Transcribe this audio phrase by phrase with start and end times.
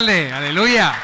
[0.00, 0.94] Aleluya.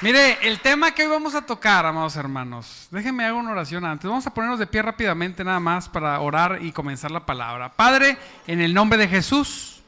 [0.00, 4.10] Mire, el tema que hoy vamos a tocar, amados hermanos, déjenme hacer una oración antes.
[4.10, 7.70] Vamos a ponernos de pie rápidamente nada más para orar y comenzar la palabra.
[7.76, 8.18] Padre,
[8.48, 9.80] en el nombre de Jesús,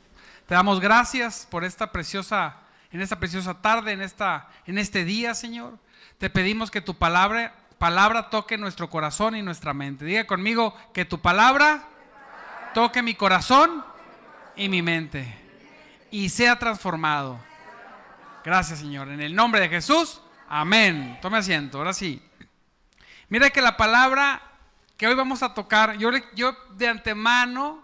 [0.46, 2.58] te damos gracias por esta preciosa,
[2.92, 5.78] en esta preciosa tarde, en, esta, en este día, Señor.
[6.18, 10.04] Te pedimos que tu palabra, palabra toque nuestro corazón y nuestra mente.
[10.04, 11.82] Diga conmigo que tu palabra
[12.72, 13.90] toque mi corazón
[14.56, 15.42] y mi mente
[16.10, 17.40] y sea transformado.
[18.44, 19.08] Gracias, Señor.
[19.08, 21.18] En el nombre de Jesús, amén.
[21.22, 22.22] Tome asiento, ahora sí.
[23.28, 24.42] Mira que la palabra
[24.96, 27.82] que hoy vamos a tocar, yo, yo de antemano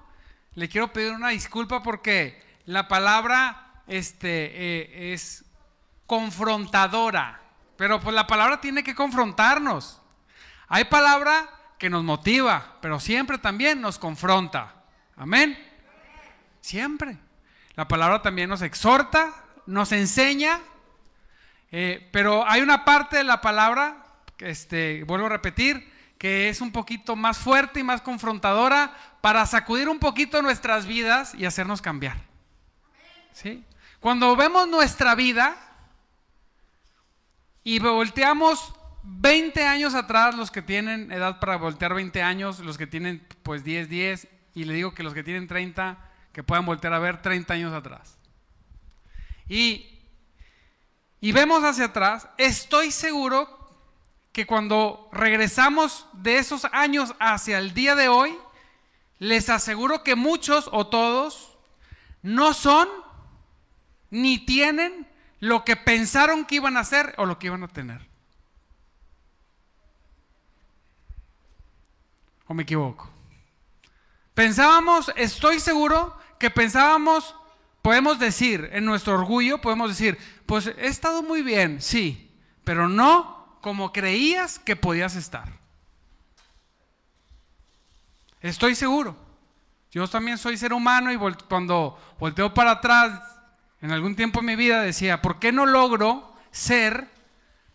[0.54, 5.44] le quiero pedir una disculpa porque la palabra este, eh, es
[6.06, 7.40] confrontadora,
[7.76, 10.00] pero pues la palabra tiene que confrontarnos.
[10.68, 14.74] Hay palabra que nos motiva, pero siempre también nos confronta.
[15.16, 15.67] Amén.
[16.68, 17.16] Siempre.
[17.76, 19.32] La palabra también nos exhorta,
[19.64, 20.60] nos enseña,
[21.72, 24.04] eh, pero hay una parte de la palabra,
[24.36, 29.88] este, vuelvo a repetir, que es un poquito más fuerte y más confrontadora para sacudir
[29.88, 32.18] un poquito nuestras vidas y hacernos cambiar.
[33.32, 33.64] ¿Sí?
[33.98, 35.56] Cuando vemos nuestra vida
[37.64, 42.86] y volteamos 20 años atrás, los que tienen edad para voltear 20 años, los que
[42.86, 46.07] tienen pues 10, 10, y le digo que los que tienen 30,
[46.38, 48.16] que puedan voltear a ver 30 años atrás.
[49.48, 49.98] Y,
[51.20, 53.58] y vemos hacia atrás, estoy seguro
[54.30, 58.38] que cuando regresamos de esos años hacia el día de hoy,
[59.18, 61.58] les aseguro que muchos o todos
[62.22, 62.88] no son
[64.10, 65.08] ni tienen
[65.40, 68.06] lo que pensaron que iban a hacer o lo que iban a tener.
[72.46, 73.10] ¿O me equivoco?
[74.34, 77.34] Pensábamos, estoy seguro que pensábamos,
[77.82, 82.34] podemos decir, en nuestro orgullo, podemos decir, pues he estado muy bien, sí,
[82.64, 85.52] pero no como creías que podías estar.
[88.40, 89.16] Estoy seguro.
[89.90, 91.18] Yo también soy ser humano y
[91.48, 93.20] cuando volteo para atrás,
[93.80, 97.08] en algún tiempo en mi vida decía, ¿por qué no logro ser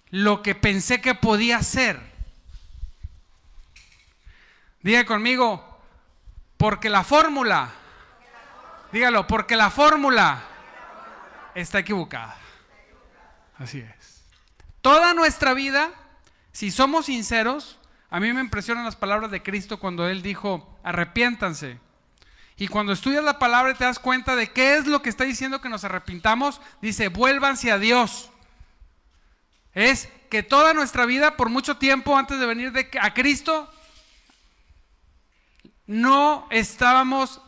[0.10, 2.00] lo que pensé que podía ser?
[4.82, 5.80] Diga conmigo,
[6.58, 7.74] porque la fórmula,
[8.94, 10.42] dígalo, porque la fórmula
[11.56, 12.38] está equivocada.
[13.58, 14.24] Así es.
[14.82, 15.90] Toda nuestra vida,
[16.52, 21.80] si somos sinceros, a mí me impresionan las palabras de Cristo cuando Él dijo, arrepiéntanse.
[22.56, 25.24] Y cuando estudias la palabra y te das cuenta de qué es lo que está
[25.24, 28.30] diciendo que nos arrepintamos, dice, vuélvanse a Dios.
[29.74, 33.74] Es que toda nuestra vida, por mucho tiempo antes de venir de, a Cristo,
[35.88, 37.42] no estábamos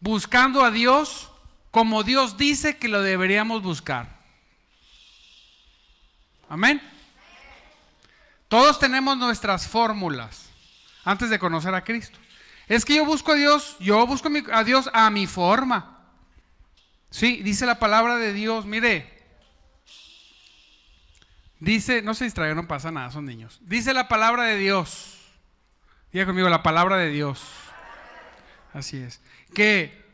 [0.00, 1.30] buscando a Dios
[1.70, 4.16] como Dios dice que lo deberíamos buscar.
[6.48, 6.80] Amén.
[8.48, 10.48] Todos tenemos nuestras fórmulas
[11.04, 12.18] antes de conocer a Cristo.
[12.68, 15.98] Es que yo busco a Dios, yo busco a Dios a mi forma.
[17.10, 19.12] Sí, dice la palabra de Dios, mire.
[21.58, 23.58] Dice, no se distraigan, no pasa nada, son niños.
[23.62, 25.16] Dice la palabra de Dios
[26.16, 27.42] Diga conmigo la palabra de Dios.
[28.72, 29.20] Así es.
[29.54, 30.04] Que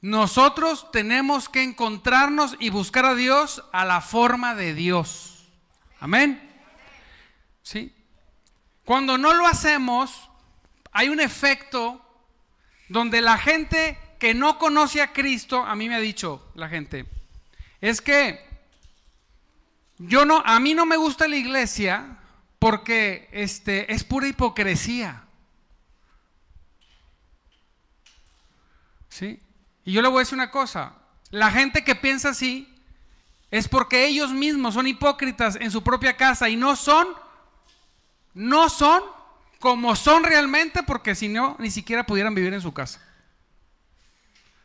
[0.00, 5.48] nosotros tenemos que encontrarnos y buscar a Dios a la forma de Dios.
[6.00, 6.40] Amén.
[7.62, 7.92] ¿Sí?
[8.84, 10.30] Cuando no lo hacemos,
[10.92, 12.00] hay un efecto
[12.88, 17.06] donde la gente que no conoce a Cristo, a mí me ha dicho la gente,
[17.80, 18.44] es que
[19.98, 22.18] yo no, a mí no me gusta la iglesia
[22.58, 25.24] porque este, es pura hipocresía.
[29.08, 29.40] ¿Sí?
[29.84, 30.92] Y yo le voy a decir una cosa,
[31.30, 32.74] la gente que piensa así
[33.50, 37.06] es porque ellos mismos son hipócritas en su propia casa y no son,
[38.34, 39.02] no son
[39.58, 43.00] como son realmente porque si no, ni siquiera pudieran vivir en su casa.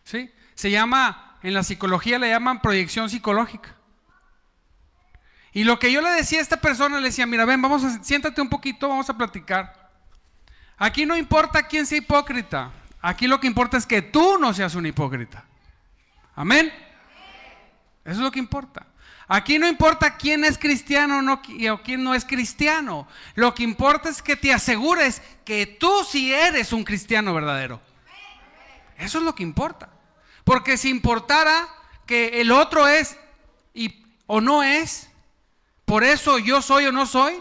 [0.04, 0.30] ¿Sí?
[0.56, 3.76] Se llama, en la psicología le llaman proyección psicológica.
[5.54, 8.04] Y lo que yo le decía a esta persona, le decía, mira, ven, vamos a,
[8.04, 9.92] siéntate un poquito, vamos a platicar.
[10.78, 12.72] Aquí no importa quién sea hipócrita.
[13.06, 15.44] Aquí lo que importa es que tú no seas un hipócrita.
[16.38, 16.72] Amén.
[18.06, 18.88] Eso es lo que importa.
[19.28, 23.06] Aquí no importa quién es cristiano o quién no es cristiano.
[23.36, 27.82] Lo que importa es que te asegures que tú sí eres un cristiano verdadero.
[28.98, 29.90] Eso es lo que importa.
[30.46, 31.68] Porque si importara
[32.06, 33.18] que el otro es
[33.74, 35.10] y, o no es,
[35.84, 37.34] por eso yo soy o no soy,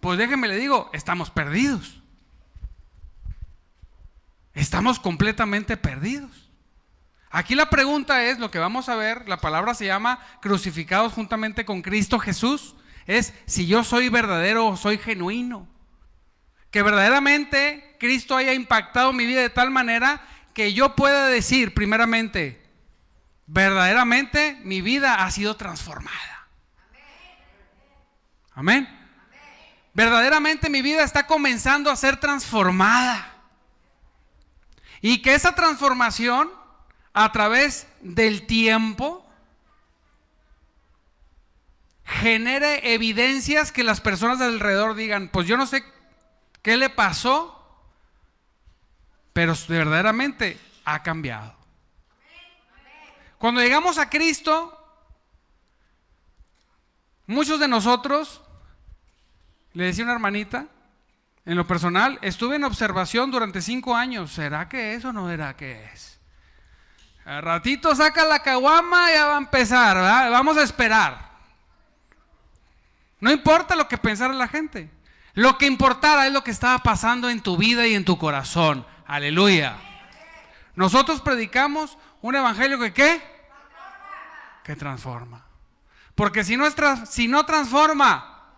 [0.00, 1.95] pues déjeme le digo, estamos perdidos
[4.56, 6.50] estamos completamente perdidos.
[7.30, 11.64] Aquí la pregunta es, lo que vamos a ver, la palabra se llama crucificados juntamente
[11.64, 12.74] con Cristo Jesús,
[13.06, 15.68] es si yo soy verdadero o soy genuino.
[16.70, 22.62] Que verdaderamente Cristo haya impactado mi vida de tal manera que yo pueda decir, primeramente,
[23.46, 26.48] verdaderamente mi vida ha sido transformada.
[28.54, 28.88] Amén.
[29.92, 33.35] Verdaderamente mi vida está comenzando a ser transformada.
[35.06, 36.50] Y que esa transformación
[37.12, 39.24] a través del tiempo
[42.04, 45.84] genere evidencias que las personas alrededor digan, pues yo no sé
[46.60, 47.86] qué le pasó,
[49.32, 51.54] pero verdaderamente ha cambiado.
[53.38, 54.76] Cuando llegamos a Cristo,
[57.28, 58.42] muchos de nosotros,
[59.72, 60.66] le decía una hermanita,
[61.46, 64.32] en lo personal, estuve en observación durante cinco años.
[64.32, 66.18] ¿Será que es o no será que es?
[67.24, 69.96] Al ratito saca la caguama y ya va a empezar,
[70.30, 71.30] Vamos a esperar.
[73.20, 74.90] No importa lo que pensara la gente.
[75.34, 78.84] Lo que importara es lo que estaba pasando en tu vida y en tu corazón.
[79.06, 79.76] Aleluya.
[80.74, 83.22] Nosotros predicamos un evangelio que qué?
[84.64, 85.44] Que transforma.
[86.16, 86.64] Porque si no,
[87.06, 88.50] si no transforma,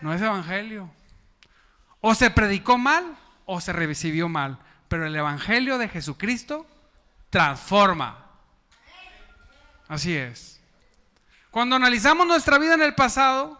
[0.00, 0.90] no es evangelio.
[2.06, 3.16] O se predicó mal
[3.46, 4.58] o se recibió mal.
[4.88, 6.66] Pero el Evangelio de Jesucristo
[7.30, 8.26] transforma.
[9.88, 10.60] Así es.
[11.50, 13.58] Cuando analizamos nuestra vida en el pasado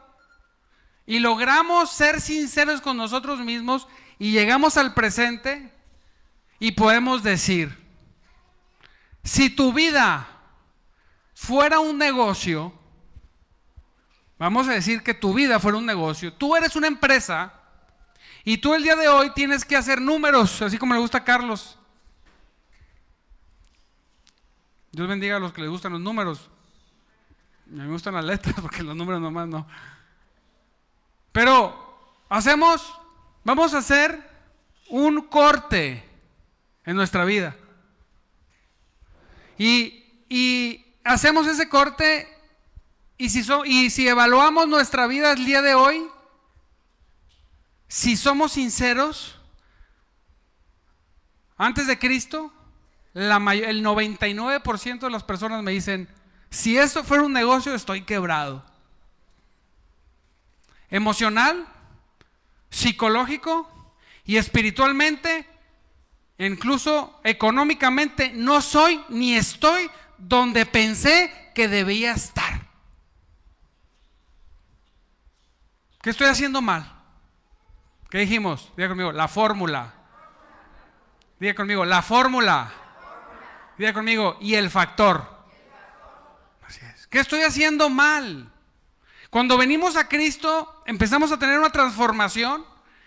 [1.07, 3.89] y logramos ser sinceros con nosotros mismos
[4.19, 5.73] y llegamos al presente
[6.59, 7.75] y podemos decir,
[9.23, 10.29] si tu vida
[11.33, 12.79] fuera un negocio,
[14.39, 17.64] vamos a decir que tu vida fuera un negocio, tú eres una empresa,
[18.45, 21.25] y tú el día de hoy tienes que hacer números, así como le gusta a
[21.25, 21.79] Carlos.
[24.93, 26.51] Dios bendiga a los que les gustan los números.
[27.67, 29.67] A mí me gustan las letras porque los números nomás no.
[31.33, 31.99] Pero
[32.29, 32.95] hacemos,
[33.43, 34.31] vamos a hacer
[34.89, 36.05] un corte
[36.85, 37.57] en nuestra vida.
[39.57, 42.29] Y, y hacemos ese corte
[43.17, 46.07] y si, y si evaluamos nuestra vida el día de hoy,
[47.89, 49.39] si somos sinceros,
[51.57, 52.53] antes de Cristo,
[53.15, 56.09] el 99% de las personas me dicen,
[56.51, 58.65] si eso fuera un negocio, estoy quebrado.
[60.91, 61.67] Emocional,
[62.71, 63.71] psicológico
[64.25, 65.47] y espiritualmente,
[66.39, 72.69] incluso económicamente, no soy ni estoy donde pensé que debía estar.
[76.03, 76.94] ¿Qué estoy haciendo mal?
[78.11, 78.73] ¿Qué dijimos?
[78.77, 79.93] Diga conmigo, la fórmula.
[81.41, 82.73] Diga conmigo, la fórmula.
[83.77, 85.29] Diga conmigo, y el factor.
[86.63, 87.07] Así es.
[87.09, 88.51] ¿Qué estoy haciendo mal?
[89.31, 92.65] Cuando venimos a Cristo, empezamos a tener una transformación,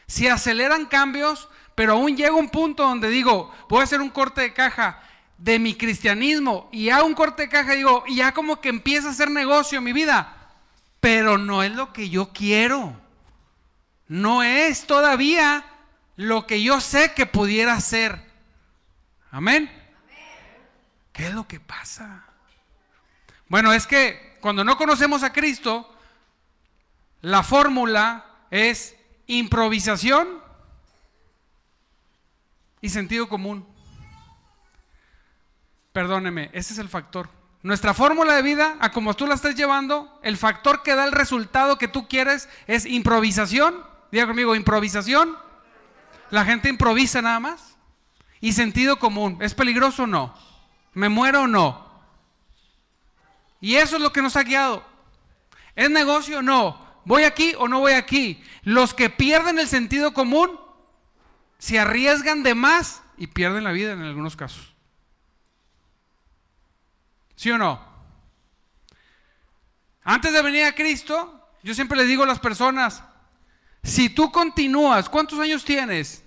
[0.07, 4.41] se aceleran cambios, pero aún llega un punto donde digo, voy a hacer un corte
[4.41, 5.01] de caja
[5.37, 8.69] de mi cristianismo y hago un corte de caja y digo, y ya como que
[8.69, 10.35] empieza a hacer negocio mi vida,
[10.99, 13.06] pero no es lo que yo quiero
[14.07, 15.65] no es todavía
[16.15, 18.21] lo que yo sé que pudiera ser.
[19.31, 19.71] Amén.
[21.11, 22.25] ¿Qué es lo que pasa?
[23.47, 25.93] Bueno, es que cuando no conocemos a Cristo,
[27.21, 28.95] la fórmula es
[29.25, 30.41] improvisación
[32.81, 33.67] y sentido común.
[35.91, 37.29] Perdóneme, ese es el factor.
[37.63, 41.11] Nuestra fórmula de vida, a como tú la estás llevando, el factor que da el
[41.11, 45.37] resultado que tú quieres es improvisación Diga conmigo, improvisación.
[46.29, 47.77] La gente improvisa nada más.
[48.39, 49.37] Y sentido común.
[49.41, 50.33] ¿Es peligroso o no?
[50.93, 51.87] ¿Me muero o no?
[53.59, 54.85] Y eso es lo que nos ha guiado.
[55.75, 56.85] ¿Es negocio o no?
[57.05, 58.43] ¿Voy aquí o no voy aquí?
[58.63, 60.59] Los que pierden el sentido común
[61.57, 64.73] se arriesgan de más y pierden la vida en algunos casos.
[67.35, 67.79] ¿Sí o no?
[70.03, 73.03] Antes de venir a Cristo, yo siempre les digo a las personas,
[73.83, 76.23] si tú continúas, ¿cuántos años tienes?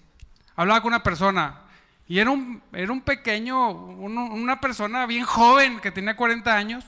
[0.57, 1.63] Hablaba con una persona
[2.07, 6.85] y era un, era un pequeño, una persona bien joven que tenía 40 años,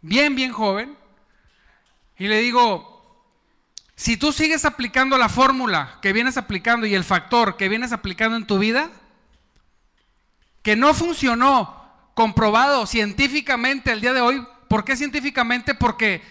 [0.00, 0.96] bien, bien joven.
[2.18, 3.26] Y le digo,
[3.96, 8.36] si tú sigues aplicando la fórmula que vienes aplicando y el factor que vienes aplicando
[8.36, 8.90] en tu vida,
[10.62, 11.80] que no funcionó,
[12.14, 15.74] comprobado científicamente el día de hoy, ¿por qué científicamente?
[15.74, 16.22] Porque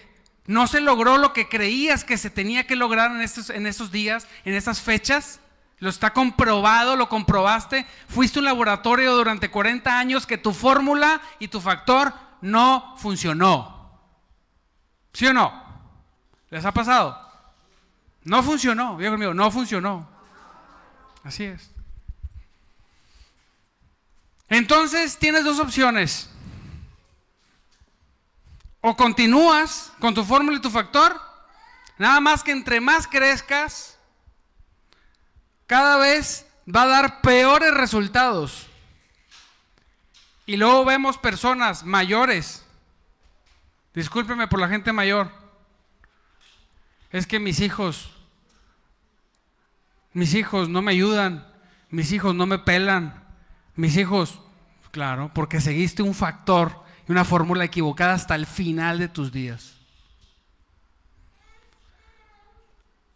[0.46, 4.26] no se logró lo que creías que se tenía que lograr en estos, en días,
[4.44, 5.40] en esas fechas.
[5.78, 7.86] Lo está comprobado, lo comprobaste.
[8.08, 14.00] Fuiste un laboratorio durante 40 años que tu fórmula y tu factor no funcionó.
[15.12, 15.52] ¿Sí o no?
[16.50, 17.30] ¿Les ha pasado?
[18.24, 20.08] No funcionó, Diego conmigo, no funcionó.
[21.24, 21.70] Así es.
[24.48, 26.28] Entonces tienes dos opciones.
[28.80, 31.20] O continúas con tu fórmula y tu factor,
[31.98, 33.98] nada más que entre más crezcas,
[35.66, 38.66] cada vez va a dar peores resultados.
[40.46, 42.64] Y luego vemos personas mayores.
[43.94, 45.30] Discúlpeme por la gente mayor.
[47.12, 48.10] Es que mis hijos,
[50.12, 51.46] mis hijos no me ayudan,
[51.90, 53.22] mis hijos no me pelan,
[53.74, 54.40] mis hijos,
[54.90, 59.74] claro, porque seguiste un factor y una fórmula equivocada hasta el final de tus días.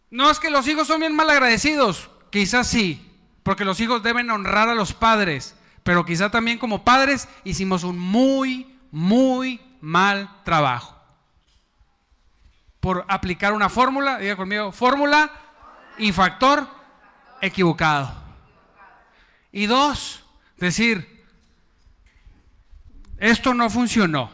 [0.09, 3.11] No es que los hijos son bien mal agradecidos, quizás sí,
[3.43, 7.99] porque los hijos deben honrar a los padres, pero quizá también como padres hicimos un
[7.99, 10.95] muy, muy mal trabajo.
[12.79, 15.31] Por aplicar una fórmula, diga conmigo, fórmula
[15.97, 16.67] y factor
[17.41, 18.13] equivocado.
[19.51, 20.23] Y dos,
[20.57, 21.14] decir,
[23.17, 24.29] esto no funcionó.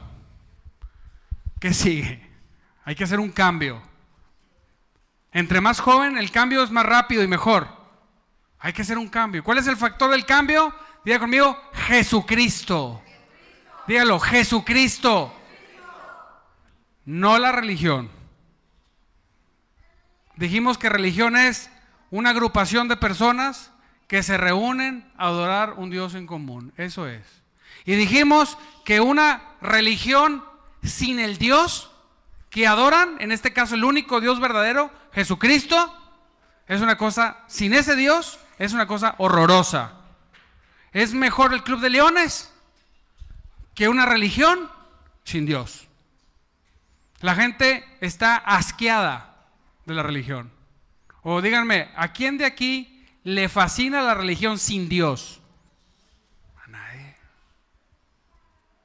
[1.59, 2.29] ¿Qué sigue?
[2.83, 3.81] Hay que hacer un cambio.
[5.31, 7.67] Entre más joven, el cambio es más rápido y mejor.
[8.59, 9.43] Hay que hacer un cambio.
[9.43, 10.73] ¿Cuál es el factor del cambio?
[11.05, 13.01] Diga conmigo, Jesucristo.
[13.87, 15.33] Dígalo, Jesucristo.
[17.05, 18.09] No la religión.
[20.35, 21.71] Dijimos que religión es
[22.09, 23.71] una agrupación de personas
[24.07, 26.73] que se reúnen a adorar un Dios en común.
[26.77, 27.23] Eso es.
[27.85, 30.43] Y dijimos que una religión
[30.83, 31.91] sin el Dios
[32.49, 35.97] que adoran, en este caso el único Dios verdadero, Jesucristo,
[36.67, 39.93] es una cosa, sin ese Dios, es una cosa horrorosa.
[40.93, 42.53] Es mejor el Club de Leones
[43.73, 44.69] que una religión
[45.23, 45.87] sin Dios.
[47.21, 49.35] La gente está asqueada
[49.85, 50.51] de la religión.
[51.23, 55.39] O díganme, ¿a quién de aquí le fascina la religión sin Dios?
[56.65, 57.15] A nadie.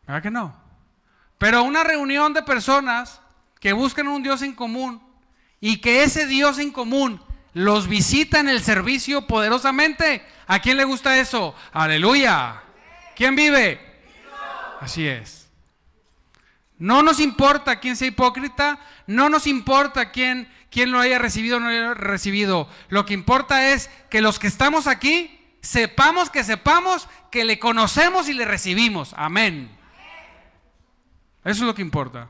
[0.07, 0.57] ¿Verdad que no?
[1.39, 3.21] Pero una reunión de personas
[3.61, 5.03] que buscan un Dios en común
[5.61, 7.23] y que ese Dios en común
[7.53, 11.55] los visita en el servicio poderosamente, ¿a quién le gusta eso?
[11.73, 12.63] Aleluya.
[13.15, 13.81] ¿Quién vive?
[14.81, 15.49] Así es.
[16.79, 21.61] No nos importa quién sea hipócrita, no nos importa quién quién lo haya recibido o
[21.61, 22.69] no lo haya recibido.
[22.89, 28.29] Lo que importa es que los que estamos aquí sepamos que sepamos que le conocemos
[28.29, 29.15] y le recibimos.
[29.17, 29.75] Amén.
[31.47, 32.29] Eso es lo que importa.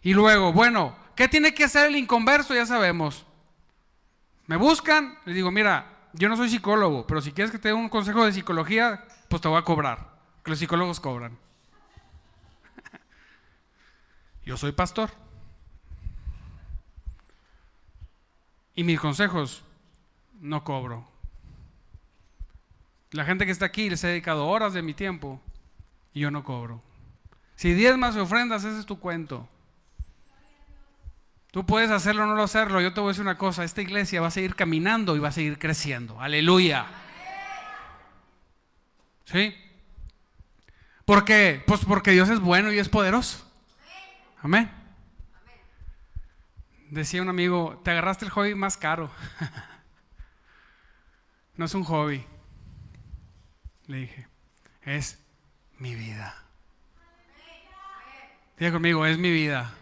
[0.00, 2.54] Y luego, bueno, ¿qué tiene que hacer el inconverso?
[2.54, 3.26] Ya sabemos.
[4.46, 7.74] Me buscan, les digo, mira, yo no soy psicólogo, pero si quieres que te dé
[7.74, 11.36] un consejo de psicología, pues te voy a cobrar, que los psicólogos cobran.
[14.46, 15.10] yo soy pastor.
[18.74, 19.62] Y mis consejos
[20.40, 21.06] no cobro.
[23.10, 25.38] La gente que está aquí les he dedicado horas de mi tiempo
[26.14, 26.80] y yo no cobro.
[27.56, 29.48] Si diezmas y ofrendas, ese es tu cuento.
[31.50, 32.82] Tú puedes hacerlo o no hacerlo.
[32.82, 35.28] Yo te voy a decir una cosa, esta iglesia va a seguir caminando y va
[35.28, 36.20] a seguir creciendo.
[36.20, 36.86] Aleluya.
[39.24, 39.54] ¿Sí?
[41.06, 41.62] ¿Por qué?
[41.66, 43.50] Pues porque Dios es bueno y es poderoso.
[44.42, 44.70] Amén.
[46.90, 49.10] Decía un amigo, te agarraste el hobby más caro.
[51.56, 52.24] no es un hobby.
[53.86, 54.28] Le dije,
[54.82, 55.18] es
[55.78, 56.45] mi vida.
[58.58, 59.72] Diga conmigo, es mi vida.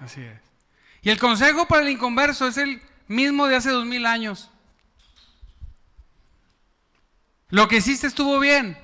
[0.00, 0.40] Así es.
[1.02, 4.50] Y el consejo para el inconverso es el mismo de hace dos mil años.
[7.48, 8.78] ¿Lo que hiciste estuvo bien?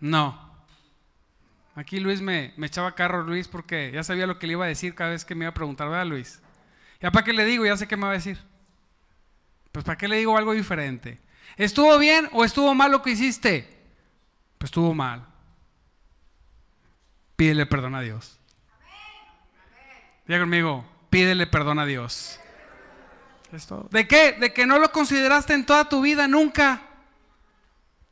[0.00, 0.50] No.
[1.74, 4.94] Aquí Luis me, echaba carro, Luis, porque ya sabía lo que le iba a decir
[4.94, 6.42] cada vez que me iba a preguntar, ¿verdad, Luis?
[7.00, 7.64] ¿Ya para qué le digo?
[7.64, 8.38] Ya sé qué me va a decir.
[9.72, 11.20] Pues ¿para qué le digo algo diferente?
[11.56, 13.66] ¿Estuvo bien o estuvo mal lo que hiciste?
[14.58, 15.29] Pues estuvo mal.
[17.40, 18.38] Pídele perdón a Dios.
[20.26, 22.38] Diga conmigo, pídele perdón a Dios.
[23.90, 24.32] ¿De qué?
[24.32, 26.82] De que no lo consideraste en toda tu vida nunca.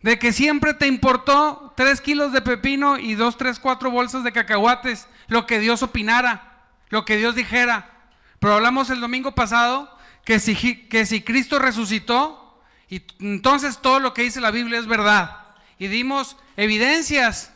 [0.01, 4.33] De que siempre te importó tres kilos de pepino y dos, tres, cuatro bolsas de
[4.33, 7.91] cacahuates, lo que Dios opinara, lo que Dios dijera.
[8.39, 9.95] Pero hablamos el domingo pasado
[10.25, 14.87] que si, que si Cristo resucitó, y entonces todo lo que dice la Biblia es
[14.87, 15.49] verdad.
[15.79, 17.53] Y dimos evidencias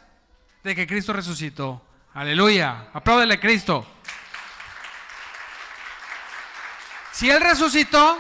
[0.63, 1.85] de que Cristo resucitó.
[2.15, 2.89] Aleluya.
[2.93, 3.87] Apláudele a Cristo.
[7.13, 8.19] Si Él resucitó,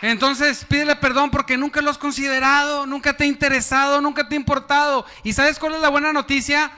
[0.00, 4.38] Entonces pídele perdón porque nunca lo has considerado, nunca te ha interesado, nunca te ha
[4.38, 5.04] importado.
[5.24, 6.70] ¿Y sabes cuál es la buena noticia?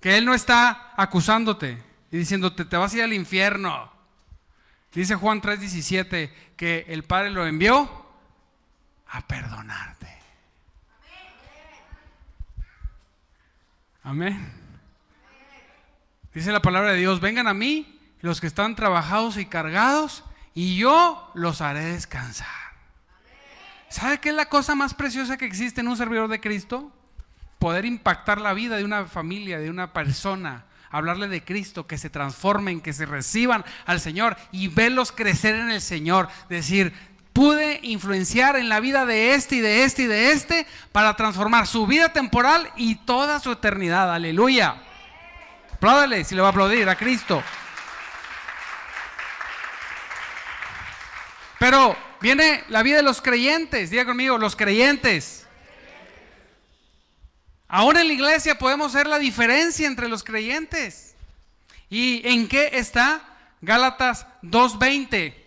[0.00, 3.92] Que Él no está acusándote y diciéndote, te vas a ir al infierno.
[4.92, 8.06] Dice Juan 3:17 que el Padre lo envió
[9.08, 10.15] a perdonarte.
[14.06, 14.38] Amén.
[16.32, 20.22] Dice la palabra de Dios, vengan a mí los que están trabajados y cargados
[20.54, 22.46] y yo los haré descansar.
[23.88, 26.92] ¿Sabe qué es la cosa más preciosa que existe en un servidor de Cristo?
[27.58, 32.08] Poder impactar la vida de una familia, de una persona, hablarle de Cristo, que se
[32.08, 36.28] transformen, que se reciban al Señor y verlos crecer en el Señor.
[36.48, 36.92] Decir,
[37.36, 41.66] pude influenciar en la vida de este y de este y de este para transformar
[41.66, 44.10] su vida temporal y toda su eternidad.
[44.10, 44.76] Aleluya.
[45.70, 47.42] Apláudale si le va a aplaudir a Cristo.
[51.58, 55.46] Pero viene la vida de los creyentes, diga conmigo, los creyentes.
[57.68, 61.14] Ahora en la iglesia podemos ver la diferencia entre los creyentes.
[61.90, 63.20] ¿Y en qué está
[63.60, 65.45] Gálatas 2.20?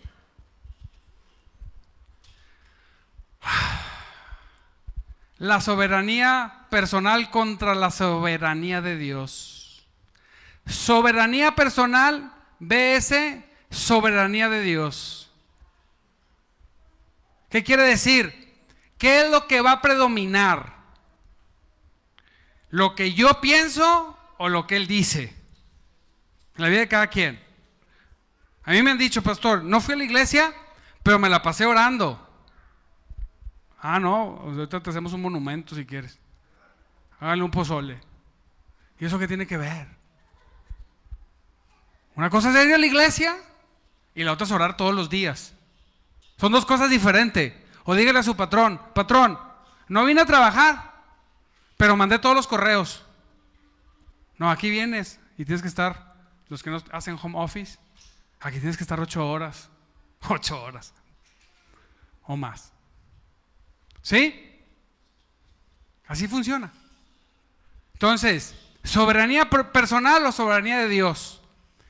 [5.37, 9.85] La soberanía personal contra la soberanía de Dios.
[10.65, 15.31] Soberanía personal, BS, soberanía de Dios.
[17.49, 18.53] ¿Qué quiere decir?
[18.97, 20.73] ¿Qué es lo que va a predominar?
[22.69, 25.33] ¿Lo que yo pienso o lo que él dice?
[26.55, 27.43] En la vida de cada quien.
[28.63, 30.53] A mí me han dicho, pastor, no fui a la iglesia,
[31.01, 32.28] pero me la pasé orando.
[33.81, 36.19] Ah, no, ahorita te hacemos un monumento si quieres.
[37.19, 37.99] Hágale un pozole.
[38.99, 39.87] ¿Y eso qué tiene que ver?
[42.15, 43.37] Una cosa es ir a la iglesia
[44.13, 45.53] y la otra es orar todos los días.
[46.37, 47.53] Son dos cosas diferentes.
[47.85, 49.39] O dígale a su patrón, patrón,
[49.87, 50.93] no vine a trabajar,
[51.77, 53.03] pero mandé todos los correos.
[54.37, 56.13] No, aquí vienes y tienes que estar,
[56.49, 57.79] los que no hacen home office,
[58.39, 59.69] aquí tienes que estar ocho horas,
[60.29, 60.93] ocho horas
[62.23, 62.71] o más.
[64.01, 64.61] ¿Sí?
[66.07, 66.71] Así funciona.
[67.93, 71.41] Entonces, soberanía personal o soberanía de Dios.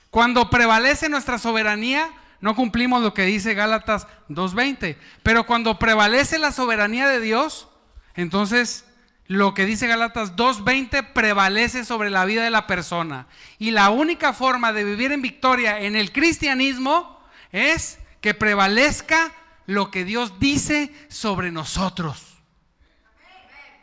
[0.10, 2.10] Cuando prevalece nuestra soberanía,
[2.42, 4.98] no cumplimos lo que dice Gálatas 2.20.
[5.24, 7.68] Pero cuando prevalece la soberanía de Dios,
[8.16, 8.86] entonces
[9.28, 13.28] lo que dice Gálatas 2.20 prevalece sobre la vida de la persona.
[13.60, 19.32] Y la única forma de vivir en victoria en el cristianismo es que prevalezca
[19.70, 22.38] lo que Dios dice sobre nosotros.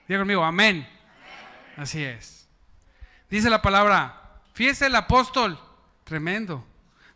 [0.09, 0.89] Diga conmigo, amén.
[1.77, 2.49] Así es.
[3.31, 5.57] Dice la palabra, fíjese el apóstol,
[6.03, 6.67] tremendo.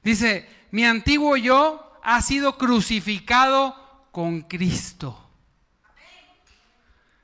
[0.05, 3.75] Dice, mi antiguo yo ha sido crucificado
[4.13, 5.29] con Cristo.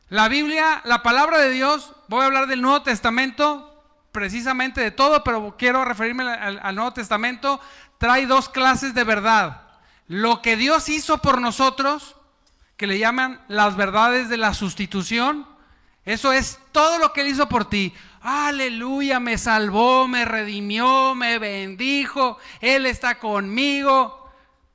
[0.09, 5.23] La Biblia, la palabra de Dios, voy a hablar del Nuevo Testamento, precisamente de todo,
[5.23, 7.61] pero quiero referirme al, Nuevo Testamento,
[7.99, 9.66] trae dos clases de verdad.
[10.09, 12.17] Lo que Dios hizo por nosotros,
[12.77, 15.47] que le llaman las verdades de la sustitución,
[16.05, 17.93] eso es todo lo que Él hizo por ti.
[18.23, 24.25] Aleluya, me salvó, me redimió, me bendijo, Él está conmigo.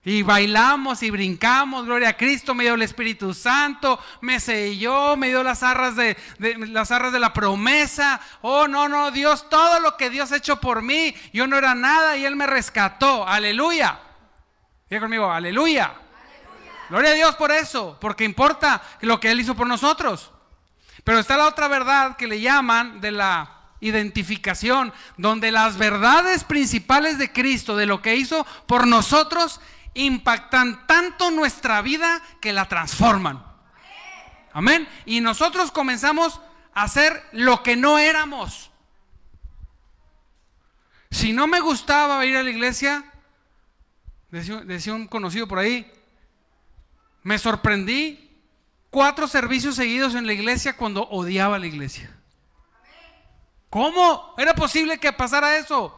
[0.04, 5.28] Y bailamos y brincamos, gloria a Cristo, me dio el Espíritu Santo, me selló, me
[5.28, 8.20] dio las arras de, las arras de la promesa.
[8.42, 11.76] Oh, no, no, Dios, todo lo que Dios ha hecho por mí, yo no era
[11.76, 13.28] nada y Él me rescató.
[13.28, 14.00] Aleluya.
[14.92, 15.86] Diga conmigo, aleluya.
[15.86, 16.02] aleluya.
[16.90, 20.32] Gloria a Dios por eso, porque importa lo que Él hizo por nosotros.
[21.06, 27.18] Pero está la otra verdad que le llaman de la identificación, donde las verdades principales
[27.18, 29.62] de Cristo, de lo que hizo por nosotros,
[29.94, 33.42] impactan tanto nuestra vida que la transforman.
[34.52, 34.90] Amén.
[35.06, 36.42] Y nosotros comenzamos
[36.74, 38.72] a hacer lo que no éramos.
[41.12, 43.06] Si no me gustaba ir a la iglesia,
[44.32, 45.92] decía, decía un conocido por ahí,
[47.24, 48.32] me sorprendí
[48.90, 52.16] cuatro servicios seguidos en la iglesia cuando odiaba la iglesia.
[53.70, 55.98] ¿Cómo era posible que pasara eso?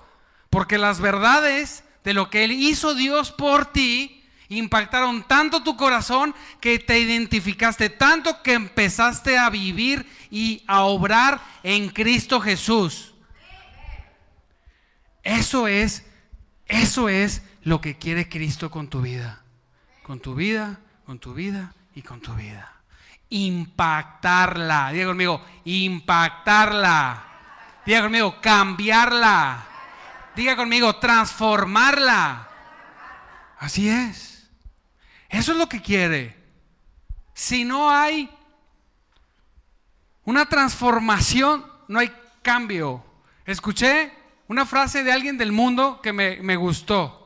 [0.49, 6.35] Porque las verdades de lo que Él hizo Dios por ti impactaron tanto tu corazón
[6.59, 13.13] que te identificaste tanto que empezaste a vivir y a obrar en Cristo Jesús.
[15.23, 16.05] Eso es,
[16.67, 19.41] eso es lo que quiere Cristo con tu vida.
[20.03, 22.73] Con tu vida, con tu vida y con tu vida
[23.33, 24.91] impactarla.
[24.91, 27.23] Diga conmigo, impactarla.
[27.85, 29.65] Diga conmigo, cambiarla.
[30.35, 32.47] Diga conmigo, transformarla.
[33.59, 34.47] Así es.
[35.29, 36.37] Eso es lo que quiere.
[37.33, 38.29] Si no hay
[40.25, 43.03] una transformación, no hay cambio.
[43.45, 44.13] Escuché
[44.47, 47.22] una frase de alguien del mundo que me, me gustó,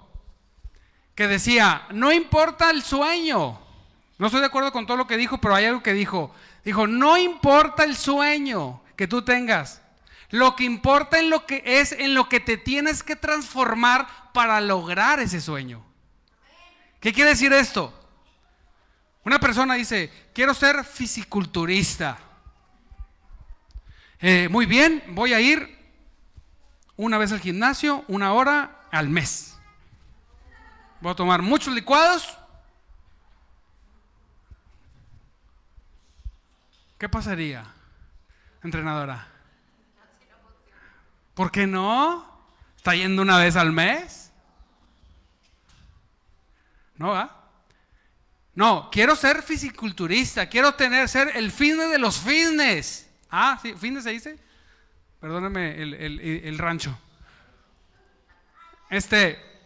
[1.17, 3.59] que decía, no importa el sueño.
[4.19, 6.31] No estoy de acuerdo con todo lo que dijo, pero hay algo que dijo.
[6.63, 9.81] Dijo, no importa el sueño que tú tengas.
[10.29, 14.61] Lo que importa en lo que es en lo que te tienes que transformar para
[14.61, 15.83] lograr ese sueño.
[16.99, 17.91] ¿Qué quiere decir esto?
[19.23, 22.19] Una persona dice, quiero ser fisiculturista.
[24.19, 25.79] Eh, muy bien, voy a ir
[26.95, 29.56] una vez al gimnasio, una hora al mes.
[30.99, 32.37] Voy a tomar muchos licuados.
[36.97, 37.63] ¿Qué pasaría,
[38.63, 39.27] entrenadora?
[41.35, 42.25] ¿Por qué no?
[42.75, 44.31] ¿Está yendo una vez al mes?
[46.95, 47.43] ¿No va?
[48.55, 53.07] No, quiero ser fisiculturista, quiero tener, ser el fitness de los fitness.
[53.29, 54.39] Ah, sí, fitness se dice.
[55.19, 56.97] Perdóname el, el rancho.
[58.89, 59.56] Este,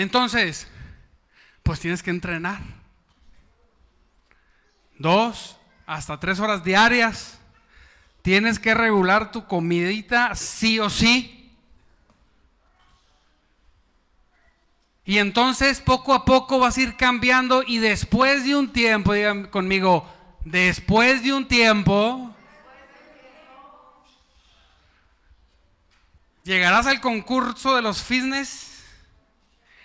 [0.00, 0.66] entonces,
[1.62, 2.60] pues tienes que entrenar.
[4.98, 7.38] Dos hasta tres horas diarias.
[8.22, 11.50] Tienes que regular tu comidita sí o sí.
[15.04, 19.48] Y entonces poco a poco vas a ir cambiando y después de un tiempo, digan
[19.48, 20.08] conmigo,
[20.44, 22.34] después de un tiempo,
[26.44, 28.71] llegarás al concurso de los fitness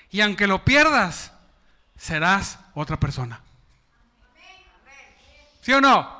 [0.09, 1.31] y aunque lo pierdas,
[1.97, 3.41] serás otra persona.
[5.61, 6.17] ¿Sí o no?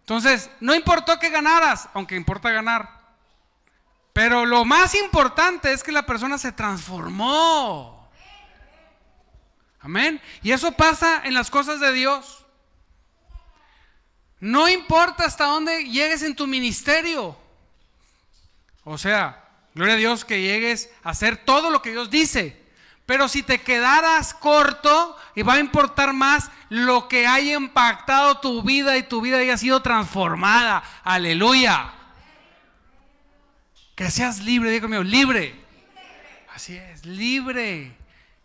[0.00, 2.88] Entonces, no importó que ganaras, aunque importa ganar.
[4.12, 8.08] Pero lo más importante es que la persona se transformó.
[9.80, 10.20] Amén.
[10.42, 12.46] Y eso pasa en las cosas de Dios.
[14.40, 17.36] No importa hasta dónde llegues en tu ministerio.
[18.84, 19.44] O sea,
[19.74, 22.65] gloria a Dios que llegues a hacer todo lo que Dios dice.
[23.06, 28.62] Pero si te quedaras corto, y va a importar más lo que haya impactado tu
[28.62, 30.82] vida y tu vida haya sido transformada.
[31.04, 31.92] Aleluya.
[33.94, 35.54] Que seas libre, digo mío, libre.
[36.52, 37.94] Así es, libre.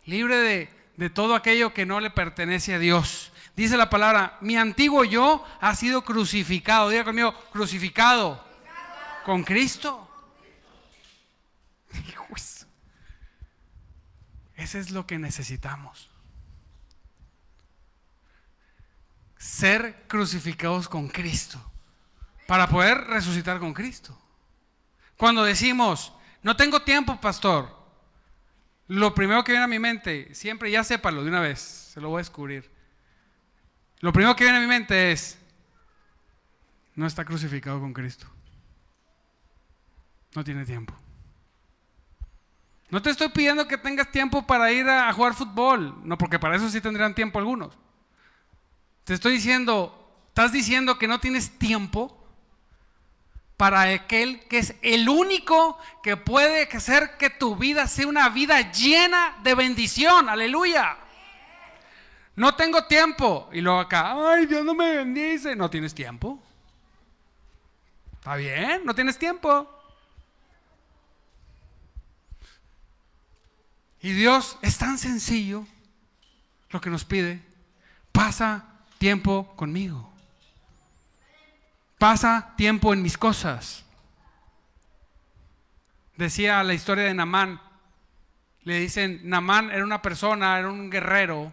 [0.04, 3.32] Libre de, de todo aquello que no le pertenece a Dios.
[3.56, 6.90] Dice la palabra, mi antiguo yo ha sido crucificado.
[6.90, 8.44] Diga conmigo, crucificado.
[9.24, 10.08] Con Cristo.
[14.62, 16.08] Ese es lo que necesitamos.
[19.36, 21.60] Ser crucificados con Cristo.
[22.46, 24.16] Para poder resucitar con Cristo.
[25.16, 27.76] Cuando decimos, no tengo tiempo, pastor,
[28.86, 32.10] lo primero que viene a mi mente, siempre ya sépalo de una vez, se lo
[32.10, 32.70] voy a descubrir.
[33.98, 35.38] Lo primero que viene a mi mente es,
[36.94, 38.28] no está crucificado con Cristo.
[40.36, 41.01] No tiene tiempo.
[42.92, 46.56] No te estoy pidiendo que tengas tiempo para ir a, jugar fútbol, no, porque para
[46.56, 47.74] eso sí tendrían tiempo algunos.
[49.04, 52.22] Te estoy diciendo, estás diciendo que no tienes tiempo
[53.56, 58.70] para aquel que es el único que puede hacer que tu vida sea una vida
[58.72, 60.28] llena de bendición.
[60.28, 60.98] Aleluya.
[62.36, 63.48] No tengo tiempo.
[63.54, 65.56] Y luego acá, ay, Dios no me bendice.
[65.56, 66.38] No tienes tiempo.
[68.18, 68.82] ¿Está bien?
[68.84, 69.81] No tienes tiempo.
[74.02, 75.66] Y Dios es tan sencillo
[76.70, 77.40] lo que nos pide.
[78.10, 78.64] Pasa
[78.98, 80.12] tiempo conmigo.
[81.98, 83.84] Pasa tiempo en mis cosas.
[86.16, 87.60] Decía la historia de Namán.
[88.64, 91.52] Le dicen, Namán era una persona, era un guerrero,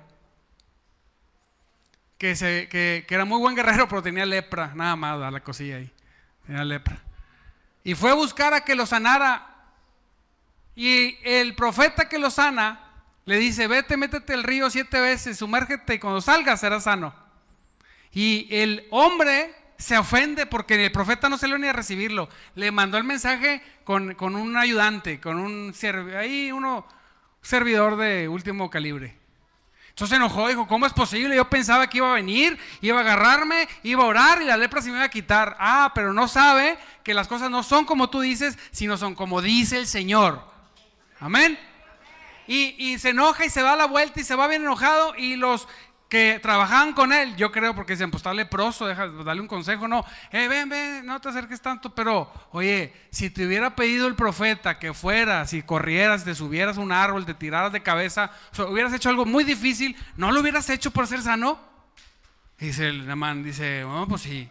[2.19, 5.91] que, se, que, era muy buen guerrero, pero tenía lepra, nada más, la cosilla ahí.
[6.45, 7.01] Tenía lepra.
[7.83, 9.48] Y fue a buscar a que lo sanara.
[10.79, 12.79] Y el profeta que lo sana
[13.25, 17.13] le dice, vete, métete al río siete veces, sumérgete y cuando salgas serás sano.
[18.13, 22.29] Y el hombre se ofende porque el profeta no se le ni a recibirlo.
[22.55, 25.75] Le mandó el mensaje con, un ayudante, con un
[26.17, 26.87] ahí uno
[27.41, 29.17] servidor de último calibre.
[29.89, 31.35] Entonces se enojó, dijo, ¿cómo es posible?
[31.35, 34.81] Yo pensaba que iba a venir, iba a agarrarme, iba a orar y la lepra
[34.81, 35.57] se me iba a quitar.
[35.59, 39.41] Ah, pero no sabe que las cosas no son como tú dices, sino son como
[39.41, 40.57] dice el Señor.
[41.19, 41.57] Amén.
[42.47, 45.35] Y, y se enoja y se da la vuelta y se va bien enojado y
[45.35, 45.67] los
[46.09, 49.87] que trabajaban con él, yo creo, porque decían, pues está leproso, deja, dale un consejo,
[49.87, 54.15] no, eh, ven, ven, no te acerques tanto, pero, oye, si te hubiera pedido el
[54.15, 58.31] profeta que fueras, si corrieras, te subieras a un árbol, te tiraras de cabeza,
[58.67, 61.69] hubieras hecho algo muy difícil, ¿no lo hubieras hecho por ser sano?
[62.57, 64.49] dice el Namán, dice, bueno, pues sí,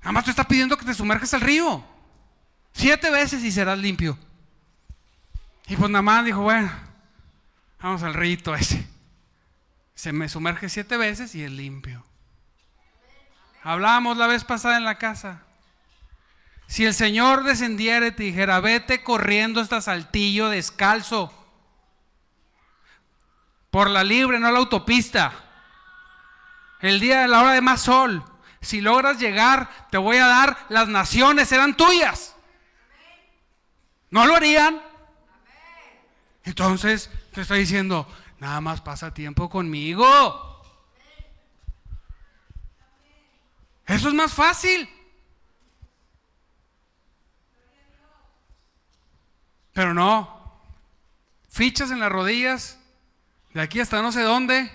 [0.00, 1.82] nada más te está pidiendo que te sumerges al río,
[2.72, 4.18] siete veces y serás limpio.
[5.66, 6.70] Y pues Namán dijo, bueno,
[7.80, 8.86] vamos al rito ese
[9.96, 12.04] se me sumerge siete veces y es limpio.
[13.62, 15.42] Hablábamos la vez pasada en la casa.
[16.68, 21.32] Si el Señor descendiera y te dijera, vete corriendo hasta Saltillo descalzo,
[23.70, 25.32] por la libre, no la autopista,
[26.80, 28.22] el día de la hora de más sol,
[28.60, 32.36] si logras llegar, te voy a dar, las naciones serán tuyas.
[34.10, 34.80] ¿No lo harían?
[36.46, 40.62] Entonces, te estoy diciendo, Nada más pasa tiempo conmigo.
[43.86, 44.88] Eso es más fácil.
[49.72, 50.34] Pero no.
[51.48, 52.78] Fichas en las rodillas,
[53.54, 54.70] de aquí hasta no sé dónde,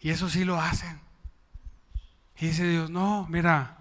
[0.00, 0.98] y eso sí lo hacen.
[2.38, 3.76] Y dice Dios, no, mira,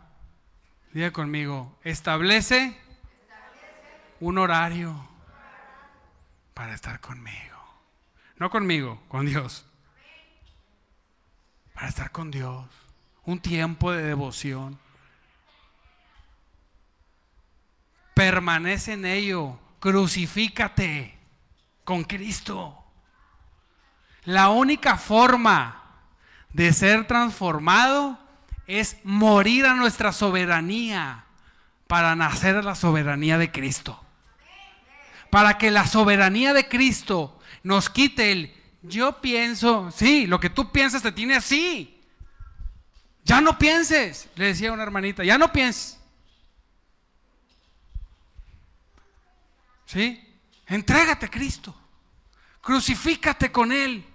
[0.91, 2.77] diga conmigo, establece
[4.19, 5.07] un horario
[6.53, 7.57] para estar conmigo.
[8.37, 9.65] No conmigo, con Dios.
[11.73, 12.65] Para estar con Dios.
[13.25, 14.79] Un tiempo de devoción.
[18.13, 19.59] Permanece en ello.
[19.79, 21.17] Crucifícate
[21.83, 22.83] con Cristo.
[24.25, 25.83] La única forma
[26.53, 28.19] de ser transformado
[28.67, 31.25] es morir a nuestra soberanía
[31.87, 34.02] para nacer a la soberanía de Cristo.
[35.33, 40.71] Para que la soberanía de Cristo nos quite el yo pienso, sí, lo que tú
[40.71, 41.99] piensas te tiene así.
[43.23, 45.99] Ya no pienses, le decía una hermanita, ya no pienses.
[49.87, 50.23] ¿Sí?
[50.67, 51.75] Entrégate a Cristo.
[52.61, 54.05] Crucifícate con Él.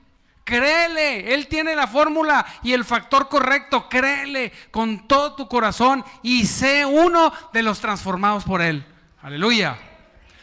[0.44, 3.88] Créele, Él tiene la fórmula y el factor correcto.
[3.88, 8.86] Créele con todo tu corazón y sé uno de los transformados por Él.
[9.20, 9.87] Aleluya.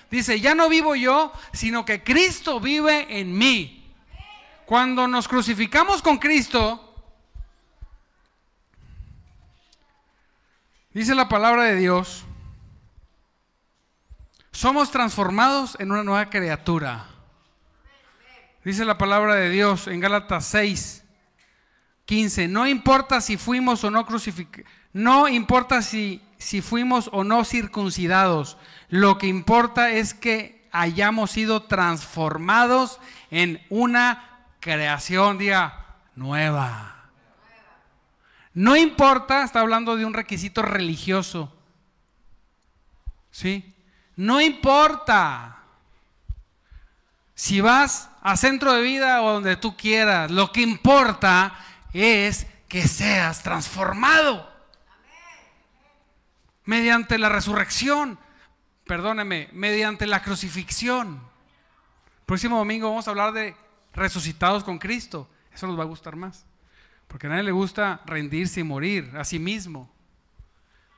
[0.10, 3.94] Dice, ya no vivo yo, sino que Cristo vive en mí.
[4.66, 6.96] Cuando nos crucificamos con Cristo,
[10.92, 12.26] dice la palabra de Dios,
[14.52, 17.08] somos transformados en una nueva criatura.
[18.64, 21.04] Dice la palabra de Dios en Gálatas 6,
[22.06, 22.48] 15.
[22.48, 28.58] No importa si fuimos o no crucificados, no importa si, si fuimos o no circuncidados,
[28.90, 33.00] lo que importa es que hayamos sido transformados
[33.32, 35.40] en una creación,
[36.16, 36.96] nueva.
[38.54, 41.54] No importa, está hablando de un requisito religioso.
[43.32, 43.76] ¿Sí?
[44.16, 45.58] No importa
[47.34, 51.54] si vas a centro de vida o donde tú quieras, lo que importa
[51.94, 54.55] es que seas transformado
[56.66, 58.20] mediante la resurrección
[58.86, 61.22] perdóneme, mediante la crucifixión.
[62.26, 63.56] Próximo domingo vamos a hablar de
[63.94, 65.30] resucitados con Cristo.
[65.54, 66.46] Eso nos va a gustar más.
[67.08, 69.92] Porque a nadie le gusta rendirse y morir a sí mismo.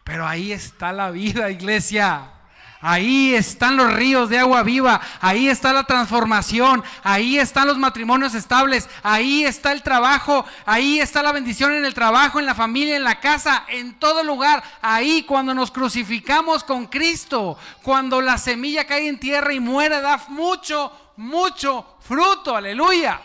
[0.03, 2.31] Pero ahí está la vida, iglesia.
[2.79, 8.35] Ahí están los ríos de agua viva, ahí está la transformación, ahí están los matrimonios
[8.35, 12.95] estables, ahí está el trabajo, ahí está la bendición en el trabajo, en la familia,
[12.95, 14.63] en la casa, en todo lugar.
[14.81, 20.23] Ahí cuando nos crucificamos con Cristo, cuando la semilla cae en tierra y muere, da
[20.27, 22.55] mucho, mucho fruto.
[22.55, 23.19] Aleluya.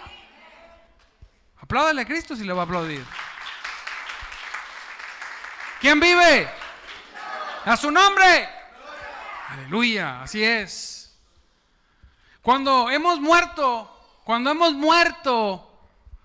[1.60, 3.04] Apláudale a Cristo si le va a aplaudir.
[5.78, 6.48] ¿Quién vive?
[7.66, 8.61] A su nombre.
[9.52, 11.14] Aleluya, así es.
[12.40, 15.78] Cuando hemos muerto, cuando hemos muerto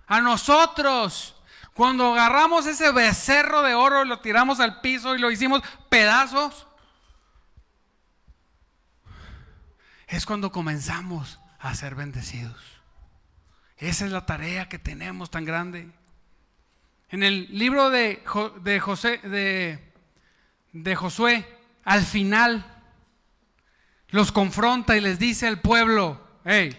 [0.07, 1.35] a nosotros,
[1.73, 6.67] cuando agarramos ese becerro de oro lo tiramos al piso y lo hicimos pedazos,
[10.07, 12.55] es cuando comenzamos a ser bendecidos.
[13.75, 15.91] Esa es la tarea que tenemos tan grande.
[17.09, 18.23] En el libro de,
[18.61, 19.93] de, José, de,
[20.71, 21.45] de Josué,
[21.83, 22.76] al final,
[24.09, 26.75] los confronta y les dice al pueblo, hey,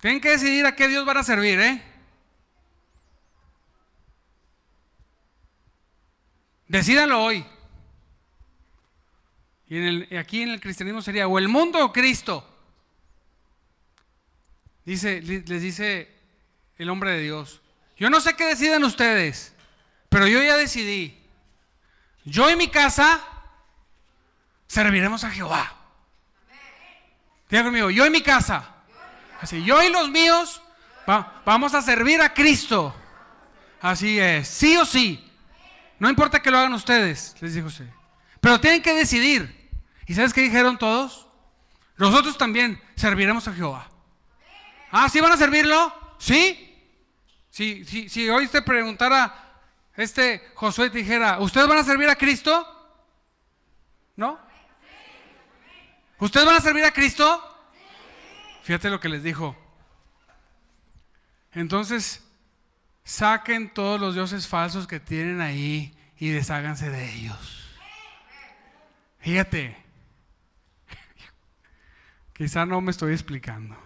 [0.00, 1.82] tienen que decidir a qué Dios van a servir, ¿eh?
[6.68, 7.46] Decídanlo hoy.
[9.68, 12.46] Y aquí en el cristianismo sería o el mundo o Cristo.
[14.84, 16.14] Dice, les dice
[16.76, 17.62] el hombre de Dios,
[17.96, 19.54] Yo no sé qué deciden ustedes,
[20.08, 21.18] pero yo ya decidí.
[22.24, 23.22] Yo y mi casa
[24.66, 25.72] serviremos a Jehová.
[27.48, 28.68] Diga conmigo, yo y mi casa.
[29.40, 30.62] Así, yo y los míos
[31.44, 32.94] vamos a servir a Cristo.
[33.80, 35.30] Así es, sí o sí.
[35.98, 37.92] No importa que lo hagan ustedes, les dijo José.
[38.40, 39.70] Pero tienen que decidir.
[40.06, 41.26] ¿Y sabes qué dijeron todos?
[41.96, 43.88] Nosotros también serviremos a Jehová.
[44.90, 45.92] Ah, ¿sí van a servirlo?
[46.18, 46.70] ¿Sí?
[47.50, 49.44] Si, si hoy te preguntara
[49.96, 52.66] este Josué te dijera, ¿ustedes van a servir a Cristo?
[54.16, 54.38] ¿No?
[56.24, 57.38] ¿Ustedes van a servir a Cristo?
[58.62, 59.54] Fíjate lo que les dijo.
[61.52, 62.24] Entonces,
[63.04, 67.76] saquen todos los dioses falsos que tienen ahí y desháganse de ellos.
[69.18, 69.76] Fíjate,
[72.32, 73.76] quizá no me estoy explicando.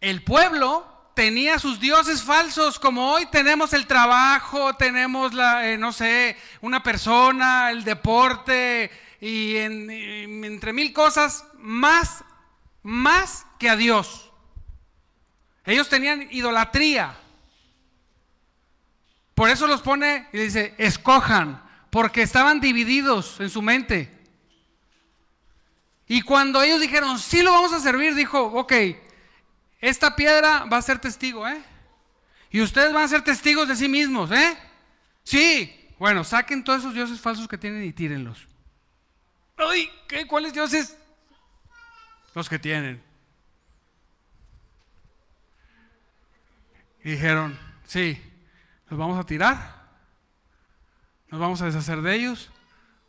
[0.00, 5.92] El pueblo tenía sus dioses falsos, como hoy tenemos el trabajo, tenemos la, eh, no
[5.92, 8.90] sé, una persona, el deporte
[9.24, 12.24] y entre mil cosas más,
[12.82, 14.32] más que a Dios.
[15.64, 17.16] Ellos tenían idolatría.
[19.36, 24.12] Por eso los pone y dice, escojan, porque estaban divididos en su mente.
[26.08, 28.72] Y cuando ellos dijeron, sí lo vamos a servir, dijo, ok,
[29.80, 31.62] esta piedra va a ser testigo, ¿eh?
[32.50, 34.58] Y ustedes van a ser testigos de sí mismos, ¿eh?
[35.22, 35.78] Sí.
[36.00, 38.48] Bueno, saquen todos esos dioses falsos que tienen y tírenlos.
[39.68, 40.26] Ay, ¿qué?
[40.26, 40.96] ¿Cuáles dioses?
[42.34, 43.02] Los que tienen.
[47.02, 48.20] Dijeron, sí,
[48.88, 49.82] los vamos a tirar,
[51.28, 52.50] nos vamos a deshacer de ellos,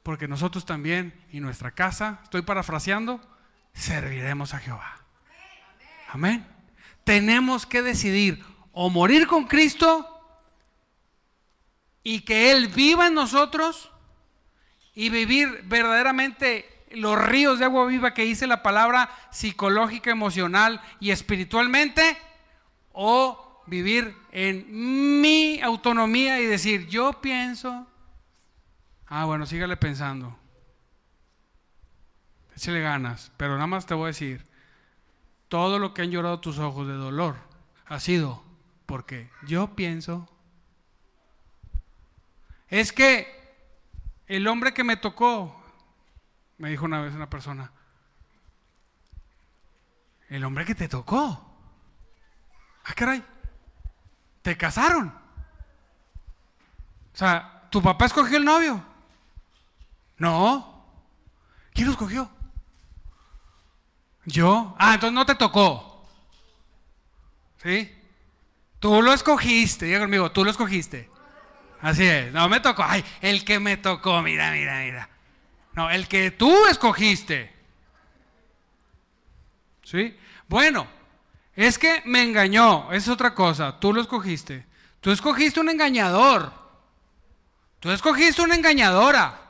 [0.01, 3.21] porque nosotros también y nuestra casa, estoy parafraseando,
[3.73, 4.97] serviremos a Jehová.
[6.09, 6.47] Amén.
[7.03, 10.09] Tenemos que decidir o morir con Cristo
[12.01, 13.92] y que Él viva en nosotros
[14.95, 21.11] y vivir verdaderamente los ríos de agua viva que dice la palabra psicológica, emocional y
[21.11, 22.17] espiritualmente,
[22.91, 27.87] o vivir en mi autonomía y decir, yo pienso,
[29.07, 30.37] ah, bueno, sígale pensando.
[32.55, 34.45] Échale ganas, pero nada más te voy a decir,
[35.47, 37.35] todo lo que han llorado tus ojos de dolor
[37.85, 38.43] ha sido
[38.85, 40.29] porque yo pienso,
[42.67, 43.42] es que
[44.27, 45.61] el hombre que me tocó,
[46.57, 47.71] me dijo una vez una persona,
[50.29, 51.41] el hombre que te tocó,
[52.83, 53.23] ah, caray,
[54.41, 55.07] te casaron.
[57.13, 58.83] O sea, ¿tu papá escogió el novio?
[60.17, 60.85] No.
[61.73, 62.29] ¿Quién lo escogió?
[64.25, 64.75] Yo.
[64.79, 66.07] Ah, entonces no te tocó.
[67.61, 67.91] ¿Sí?
[68.79, 69.85] Tú lo escogiste.
[69.85, 71.09] Diga conmigo, tú lo escogiste.
[71.83, 72.31] Así es.
[72.31, 72.83] No me tocó.
[72.87, 74.21] Ay, el que me tocó.
[74.21, 75.09] Mira, mira, mira.
[75.73, 77.53] No, el que tú escogiste.
[79.83, 80.17] ¿Sí?
[80.47, 80.87] Bueno,
[81.55, 84.65] es que me engañó, es otra cosa, tú lo escogiste.
[85.01, 86.53] Tú escogiste un engañador.
[87.79, 89.41] Tú escogiste una engañadora.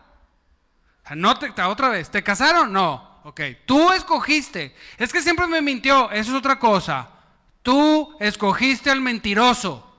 [1.15, 2.73] No te, otra vez, ¿te casaron?
[2.73, 3.21] No.
[3.25, 4.75] Ok, tú escogiste.
[4.97, 7.09] Es que siempre me mintió, eso es otra cosa.
[7.61, 9.92] Tú escogiste al mentiroso.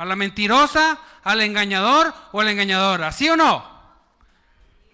[0.00, 3.12] A la mentirosa, al engañador o a la engañadora.
[3.12, 3.62] ¿Sí o no?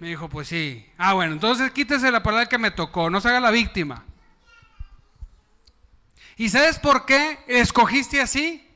[0.00, 0.84] Me dijo, pues sí.
[0.98, 4.04] Ah, bueno, entonces quítese la palabra que me tocó, no se haga la víctima.
[6.36, 8.68] ¿Y sabes por qué escogiste así?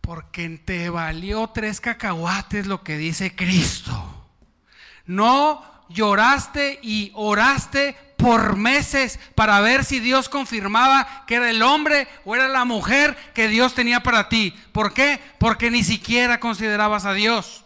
[0.00, 4.28] Porque te valió tres cacahuates lo que dice Cristo.
[5.06, 12.08] No lloraste y oraste por meses para ver si Dios confirmaba que era el hombre
[12.24, 14.54] o era la mujer que Dios tenía para ti.
[14.72, 15.20] ¿Por qué?
[15.38, 17.64] Porque ni siquiera considerabas a Dios.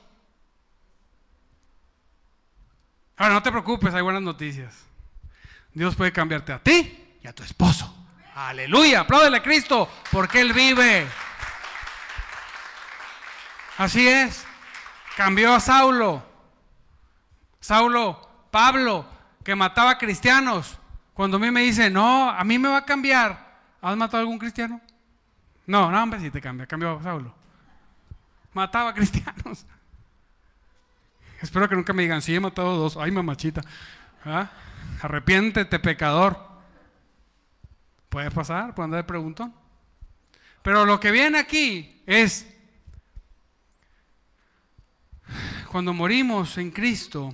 [3.17, 4.75] Ahora, no te preocupes, hay buenas noticias.
[5.73, 7.93] Dios puede cambiarte a ti a tu esposo.
[8.35, 11.07] Aleluya, apláudele a Cristo porque Él vive.
[13.79, 14.45] Así es.
[15.17, 16.25] Cambió a Saulo.
[17.61, 19.07] Saulo, Pablo,
[19.47, 20.77] que mataba cristianos.
[21.15, 23.61] Cuando a mí me dice, no, a mí me va a cambiar.
[23.81, 24.81] ¿Has matado a algún cristiano?
[25.69, 26.67] No, no, hombre, si te cambia.
[26.67, 27.33] Cambió a Saulo.
[28.53, 29.65] Mataba cristianos.
[31.41, 32.97] Espero que nunca me digan, sí, he matado dos.
[32.97, 33.63] Ay, mamachita.
[34.25, 34.51] ¿Ah?
[35.01, 36.37] Arrepiéntete, pecador.
[38.09, 39.55] Puede pasar, puede andar de preguntón.
[40.61, 42.53] Pero lo que viene aquí es,
[45.71, 47.33] cuando morimos en Cristo,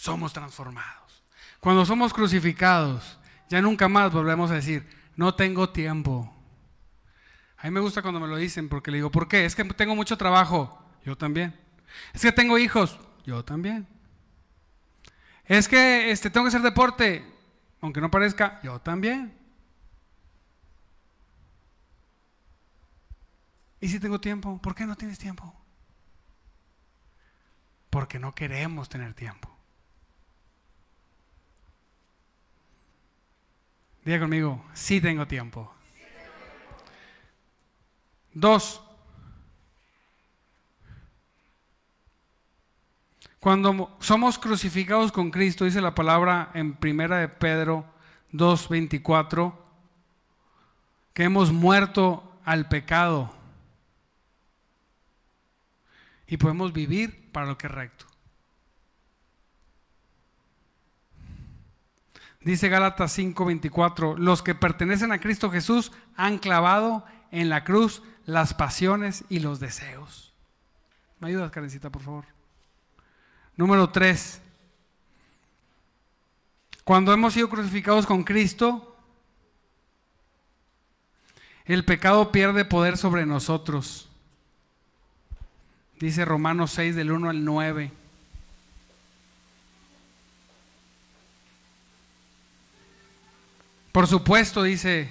[0.00, 1.22] somos transformados.
[1.60, 3.18] Cuando somos crucificados,
[3.50, 6.34] ya nunca más volvemos a decir, no tengo tiempo.
[7.58, 9.44] A mí me gusta cuando me lo dicen porque le digo, ¿por qué?
[9.44, 10.82] Es que tengo mucho trabajo.
[11.04, 11.54] Yo también.
[12.14, 12.98] Es que tengo hijos.
[13.26, 13.86] Yo también.
[15.44, 17.22] Es que este, tengo que hacer deporte.
[17.82, 19.36] Aunque no parezca, yo también.
[23.82, 24.58] ¿Y si tengo tiempo?
[24.62, 25.54] ¿Por qué no tienes tiempo?
[27.90, 29.49] Porque no queremos tener tiempo.
[34.04, 35.72] Diga conmigo, sí tengo tiempo.
[38.32, 38.82] Dos.
[43.38, 47.84] Cuando somos crucificados con Cristo, dice la palabra en primera de Pedro
[48.32, 49.54] 2:24,
[51.14, 53.34] que hemos muerto al pecado
[56.26, 58.09] y podemos vivir para lo que es recto.
[62.40, 68.54] Dice Gálatas 5:24, los que pertenecen a Cristo Jesús han clavado en la cruz las
[68.54, 70.32] pasiones y los deseos.
[71.18, 72.24] ¿Me ayudas, Karencita, por favor?
[73.56, 74.40] Número 3.
[76.84, 78.96] Cuando hemos sido crucificados con Cristo,
[81.66, 84.08] el pecado pierde poder sobre nosotros.
[86.00, 87.99] Dice Romanos 6 del 1 al 9.
[93.92, 95.10] Por supuesto, dice,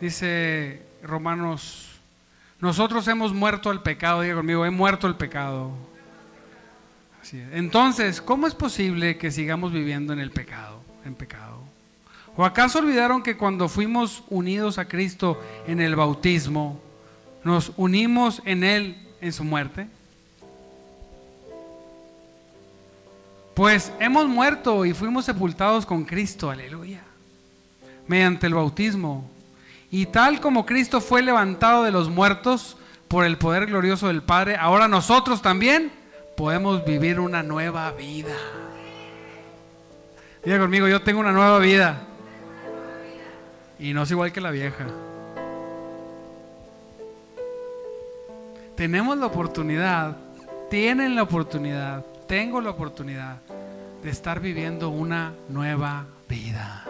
[0.00, 2.00] dice Romanos,
[2.58, 5.72] nosotros hemos muerto al pecado, diga conmigo, he muerto el pecado.
[7.52, 11.60] Entonces, ¿cómo es posible que sigamos viviendo en el pecado, en pecado?
[12.36, 16.80] ¿O acaso olvidaron que cuando fuimos unidos a Cristo en el bautismo,
[17.44, 19.86] nos unimos en Él en su muerte?
[23.54, 27.02] Pues hemos muerto y fuimos sepultados con Cristo, aleluya,
[28.06, 29.30] mediante el bautismo.
[29.90, 32.76] Y tal como Cristo fue levantado de los muertos
[33.08, 35.92] por el poder glorioso del Padre, ahora nosotros también
[36.36, 38.34] podemos vivir una nueva vida.
[40.44, 42.00] Diga conmigo, yo tengo una nueva vida.
[43.78, 44.86] Y no es igual que la vieja.
[48.76, 50.16] Tenemos la oportunidad,
[50.70, 53.36] tienen la oportunidad, tengo la oportunidad
[54.02, 56.84] de estar viviendo una nueva vida.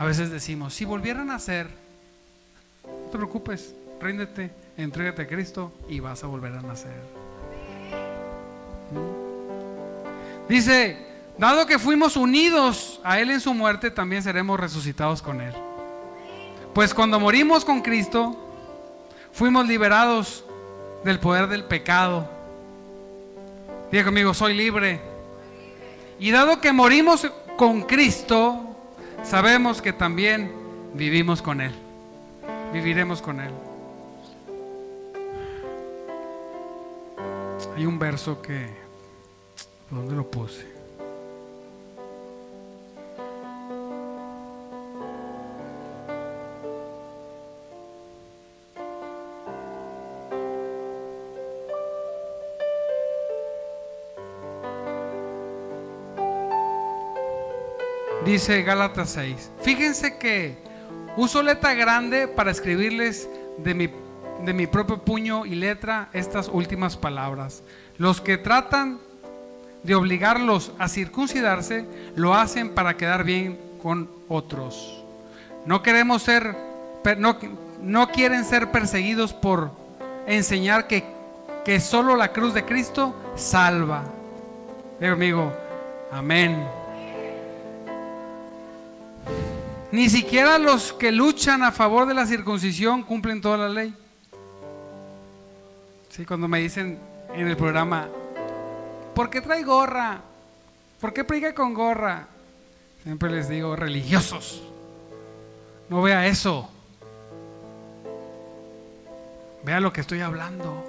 [0.00, 1.68] A veces decimos, si volvieran a ser,
[2.84, 6.96] no te preocupes, ríndete, entrégate a Cristo y vas a volver a nacer.
[10.48, 10.96] Dice,
[11.36, 15.52] dado que fuimos unidos a Él en su muerte, también seremos resucitados con Él.
[16.72, 18.38] Pues cuando morimos con Cristo,
[19.32, 20.46] fuimos liberados
[21.04, 22.26] del poder del pecado.
[23.92, 24.98] Diga conmigo, soy libre.
[26.18, 28.70] Y dado que morimos con Cristo,
[29.22, 30.52] sabemos que también
[30.94, 31.72] vivimos con Él.
[32.72, 33.52] Viviremos con Él.
[37.76, 38.68] Hay un verso que,
[39.90, 40.79] ¿dónde lo puse?
[58.30, 59.50] Dice Gálatas 6.
[59.60, 60.56] Fíjense que
[61.16, 63.28] uso letra grande para escribirles
[63.58, 63.90] de mi
[64.44, 67.64] de mi propio puño y letra estas últimas palabras.
[67.98, 69.00] Los que tratan
[69.82, 75.02] de obligarlos a circuncidarse lo hacen para quedar bien con otros.
[75.66, 76.54] No queremos ser,
[77.18, 77.36] no,
[77.82, 79.72] no quieren ser perseguidos por
[80.28, 81.02] enseñar que,
[81.64, 84.04] que solo la cruz de Cristo salva.
[85.00, 85.52] Digo amigo,
[86.12, 86.79] amén.
[89.92, 93.94] Ni siquiera los que luchan a favor de la circuncisión cumplen toda la ley.
[96.08, 96.98] Sí, cuando me dicen
[97.34, 98.08] en el programa,
[99.14, 100.20] ¿por qué trae gorra?
[101.00, 102.26] ¿Por qué predica con gorra?
[103.02, 104.62] Siempre les digo, religiosos,
[105.88, 106.68] no vea eso.
[109.64, 110.84] Vea lo que estoy hablando.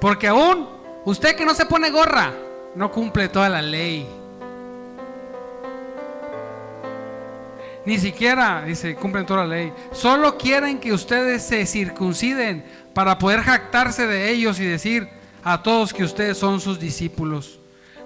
[0.00, 0.68] Porque aún
[1.04, 2.32] usted que no se pone gorra,
[2.74, 4.06] no cumple toda la ley.
[7.86, 9.72] Ni siquiera, dice, cumplen toda la ley.
[9.92, 12.64] Solo quieren que ustedes se circunciden
[12.94, 15.08] para poder jactarse de ellos y decir
[15.42, 17.58] a todos que ustedes son sus discípulos.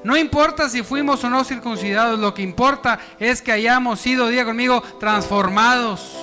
[0.04, 4.44] No importa si fuimos o no circuncidados, lo que importa es que hayamos sido, diga
[4.44, 6.14] conmigo, transformados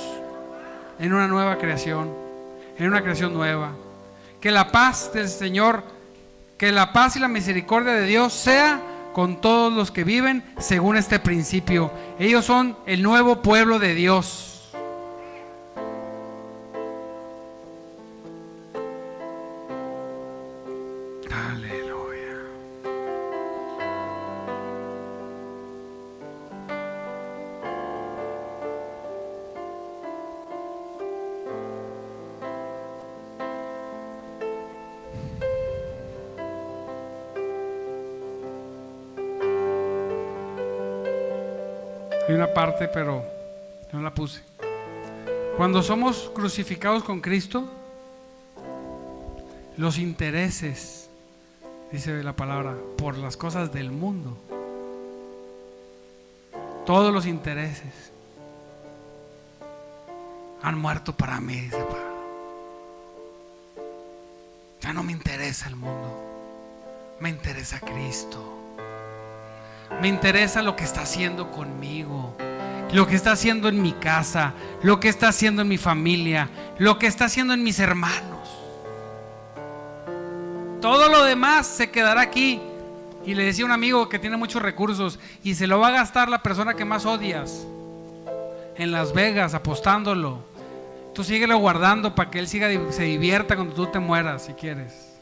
[0.99, 2.13] en una nueva creación,
[2.77, 3.71] en una creación nueva.
[4.39, 5.83] Que la paz del Señor,
[6.57, 8.79] que la paz y la misericordia de Dios sea
[9.13, 11.91] con todos los que viven según este principio.
[12.19, 14.50] Ellos son el nuevo pueblo de Dios.
[42.87, 43.23] Pero
[43.91, 44.41] no la puse.
[45.57, 47.69] Cuando somos crucificados con Cristo,
[49.77, 51.09] los intereses,
[51.91, 54.37] dice la palabra, por las cosas del mundo,
[56.85, 58.11] todos los intereses
[60.61, 61.69] han muerto para mí.
[64.81, 66.23] Ya no me interesa el mundo,
[67.19, 68.57] me interesa Cristo.
[69.99, 72.35] Me interesa lo que está haciendo conmigo,
[72.93, 76.99] lo que está haciendo en mi casa, lo que está haciendo en mi familia, lo
[76.99, 78.49] que está haciendo en mis hermanos.
[80.81, 82.59] Todo lo demás se quedará aquí.
[83.23, 86.27] Y le decía un amigo que tiene muchos recursos y se lo va a gastar
[86.27, 87.67] la persona que más odias
[88.75, 90.43] en Las Vegas apostándolo.
[91.13, 95.19] Tú síguelo guardando para que él siga se divierta cuando tú te mueras si quieres.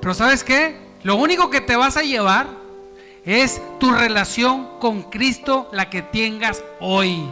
[0.00, 0.78] Pero ¿sabes qué?
[1.02, 2.46] Lo único que te vas a llevar
[3.24, 7.26] es tu relación con Cristo la que tengas hoy.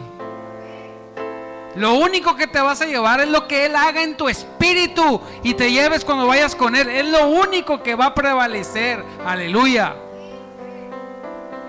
[1.75, 5.21] Lo único que te vas a llevar es lo que Él haga en tu espíritu
[5.41, 6.87] y te lleves cuando vayas con Él.
[6.89, 9.03] Es lo único que va a prevalecer.
[9.25, 9.95] Aleluya.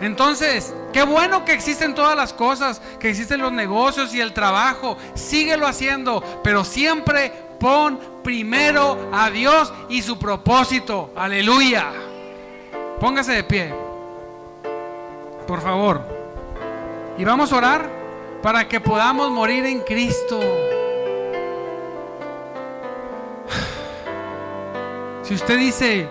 [0.00, 4.98] Entonces, qué bueno que existen todas las cosas, que existen los negocios y el trabajo.
[5.14, 11.12] Síguelo haciendo, pero siempre pon primero a Dios y su propósito.
[11.16, 11.92] Aleluya.
[13.00, 13.83] Póngase de pie
[15.46, 16.00] por favor.
[17.16, 17.88] Y vamos a orar
[18.42, 20.40] para que podamos morir en Cristo.
[25.22, 26.06] Si usted dice,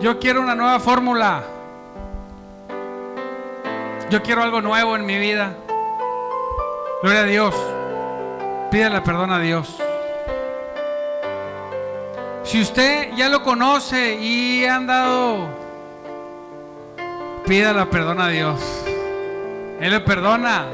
[0.00, 1.42] yo quiero una nueva fórmula,
[4.10, 5.56] yo quiero algo nuevo en mi vida,
[7.02, 7.54] gloria a Dios,
[8.70, 9.78] pídele perdón a Dios.
[12.42, 15.65] Si usted ya lo conoce y ha andado
[17.46, 18.60] Pídala perdón a Dios.
[19.80, 20.66] Él le perdona.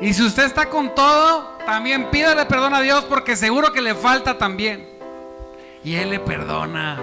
[0.00, 3.94] Y si usted está con todo, también pídale perdón a Dios porque seguro que le
[3.94, 4.88] falta también.
[5.84, 6.98] Y Él le perdona.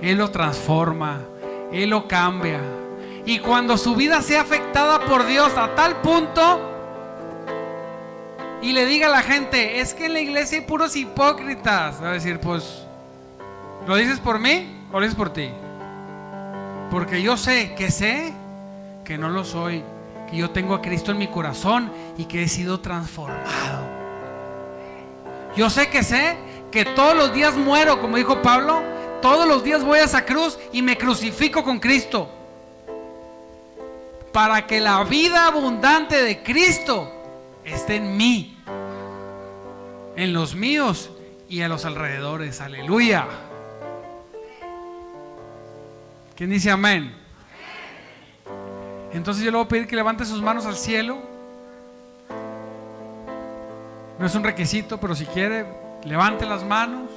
[0.00, 1.20] Él lo transforma.
[1.70, 2.60] Él lo cambia.
[3.24, 6.72] Y cuando su vida sea afectada por Dios a tal punto
[8.62, 12.10] y le diga a la gente, es que en la iglesia hay puros hipócritas, va
[12.10, 12.82] a decir, pues,
[13.86, 15.50] ¿lo dices por mí o lo dices por ti?
[16.94, 18.32] Porque yo sé que sé
[19.04, 19.82] que no lo soy,
[20.30, 23.84] que yo tengo a Cristo en mi corazón y que he sido transformado.
[25.56, 26.36] Yo sé que sé
[26.70, 28.80] que todos los días muero, como dijo Pablo,
[29.20, 32.28] todos los días voy a esa cruz y me crucifico con Cristo.
[34.32, 37.10] Para que la vida abundante de Cristo
[37.64, 38.56] esté en mí,
[40.14, 41.10] en los míos
[41.48, 42.60] y a los alrededores.
[42.60, 43.26] Aleluya.
[46.36, 47.14] ¿Quién dice amén?
[49.12, 51.18] Entonces yo le voy a pedir que levante sus manos al cielo.
[54.18, 55.64] No es un requisito, pero si quiere,
[56.04, 57.08] levante las manos.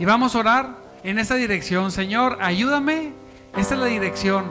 [0.00, 0.68] Y vamos a orar
[1.04, 1.92] en esta dirección.
[1.92, 3.12] Señor, ayúdame.
[3.56, 4.46] Esta es la dirección.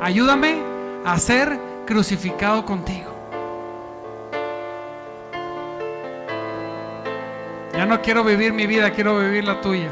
[0.00, 0.60] Ayúdame
[1.04, 3.12] a ser crucificado contigo.
[7.72, 9.90] Ya no quiero vivir mi vida, quiero vivir la tuya.